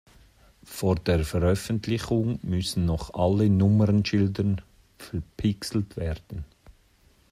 [0.63, 4.55] Vor der Veröffentlichung müssen noch alle Nummernschilder
[4.97, 6.43] verpixelt werden.